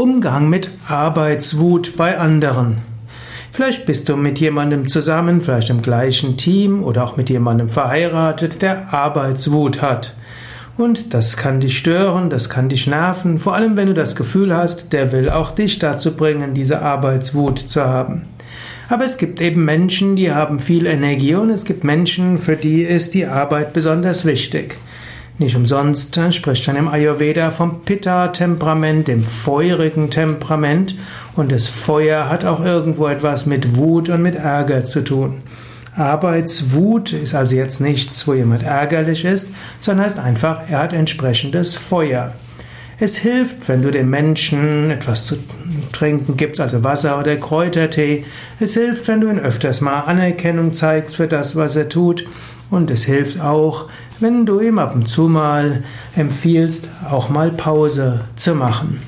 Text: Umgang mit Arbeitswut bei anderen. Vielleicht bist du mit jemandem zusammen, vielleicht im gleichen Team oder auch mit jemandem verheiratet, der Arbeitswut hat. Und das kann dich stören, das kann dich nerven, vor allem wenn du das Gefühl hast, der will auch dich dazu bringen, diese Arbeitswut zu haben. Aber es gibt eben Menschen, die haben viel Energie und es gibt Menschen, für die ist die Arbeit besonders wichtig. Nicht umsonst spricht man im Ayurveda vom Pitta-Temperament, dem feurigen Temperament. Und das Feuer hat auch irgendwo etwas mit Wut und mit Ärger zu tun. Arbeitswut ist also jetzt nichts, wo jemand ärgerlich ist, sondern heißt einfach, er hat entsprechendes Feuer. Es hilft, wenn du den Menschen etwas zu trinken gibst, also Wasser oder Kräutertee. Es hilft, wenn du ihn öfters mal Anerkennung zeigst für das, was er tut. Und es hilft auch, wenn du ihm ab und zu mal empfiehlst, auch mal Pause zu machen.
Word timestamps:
Umgang 0.00 0.48
mit 0.48 0.70
Arbeitswut 0.88 1.98
bei 1.98 2.16
anderen. 2.16 2.78
Vielleicht 3.52 3.84
bist 3.84 4.08
du 4.08 4.16
mit 4.16 4.38
jemandem 4.38 4.88
zusammen, 4.88 5.42
vielleicht 5.42 5.68
im 5.68 5.82
gleichen 5.82 6.38
Team 6.38 6.82
oder 6.82 7.04
auch 7.04 7.18
mit 7.18 7.28
jemandem 7.28 7.68
verheiratet, 7.68 8.62
der 8.62 8.94
Arbeitswut 8.94 9.82
hat. 9.82 10.14
Und 10.78 11.12
das 11.12 11.36
kann 11.36 11.60
dich 11.60 11.76
stören, 11.76 12.30
das 12.30 12.48
kann 12.48 12.70
dich 12.70 12.86
nerven, 12.86 13.38
vor 13.38 13.54
allem 13.54 13.76
wenn 13.76 13.88
du 13.88 13.92
das 13.92 14.16
Gefühl 14.16 14.56
hast, 14.56 14.94
der 14.94 15.12
will 15.12 15.28
auch 15.28 15.50
dich 15.50 15.78
dazu 15.78 16.16
bringen, 16.16 16.54
diese 16.54 16.80
Arbeitswut 16.80 17.58
zu 17.58 17.84
haben. 17.84 18.22
Aber 18.88 19.04
es 19.04 19.18
gibt 19.18 19.38
eben 19.38 19.66
Menschen, 19.66 20.16
die 20.16 20.32
haben 20.32 20.60
viel 20.60 20.86
Energie 20.86 21.34
und 21.34 21.50
es 21.50 21.66
gibt 21.66 21.84
Menschen, 21.84 22.38
für 22.38 22.56
die 22.56 22.80
ist 22.80 23.12
die 23.12 23.26
Arbeit 23.26 23.74
besonders 23.74 24.24
wichtig. 24.24 24.78
Nicht 25.40 25.56
umsonst 25.56 26.20
spricht 26.32 26.66
man 26.66 26.76
im 26.76 26.88
Ayurveda 26.88 27.50
vom 27.50 27.80
Pitta-Temperament, 27.80 29.08
dem 29.08 29.24
feurigen 29.24 30.10
Temperament. 30.10 30.94
Und 31.34 31.50
das 31.50 31.66
Feuer 31.66 32.28
hat 32.28 32.44
auch 32.44 32.62
irgendwo 32.62 33.06
etwas 33.06 33.46
mit 33.46 33.74
Wut 33.74 34.10
und 34.10 34.20
mit 34.20 34.34
Ärger 34.34 34.84
zu 34.84 35.02
tun. 35.02 35.38
Arbeitswut 35.96 37.14
ist 37.14 37.34
also 37.34 37.54
jetzt 37.54 37.80
nichts, 37.80 38.28
wo 38.28 38.34
jemand 38.34 38.64
ärgerlich 38.64 39.24
ist, 39.24 39.48
sondern 39.80 40.04
heißt 40.04 40.18
einfach, 40.18 40.68
er 40.68 40.80
hat 40.80 40.92
entsprechendes 40.92 41.74
Feuer. 41.74 42.34
Es 42.98 43.16
hilft, 43.16 43.66
wenn 43.66 43.80
du 43.80 43.90
den 43.90 44.10
Menschen 44.10 44.90
etwas 44.90 45.24
zu 45.24 45.36
trinken 45.90 46.36
gibst, 46.36 46.60
also 46.60 46.84
Wasser 46.84 47.18
oder 47.18 47.34
Kräutertee. 47.36 48.26
Es 48.60 48.74
hilft, 48.74 49.08
wenn 49.08 49.22
du 49.22 49.30
ihn 49.30 49.40
öfters 49.40 49.80
mal 49.80 50.00
Anerkennung 50.00 50.74
zeigst 50.74 51.16
für 51.16 51.28
das, 51.28 51.56
was 51.56 51.76
er 51.76 51.88
tut. 51.88 52.26
Und 52.70 52.90
es 52.90 53.04
hilft 53.04 53.40
auch, 53.40 53.88
wenn 54.20 54.46
du 54.46 54.60
ihm 54.60 54.78
ab 54.78 54.94
und 54.94 55.08
zu 55.08 55.22
mal 55.22 55.82
empfiehlst, 56.14 56.88
auch 57.10 57.28
mal 57.28 57.50
Pause 57.50 58.20
zu 58.36 58.54
machen. 58.54 59.02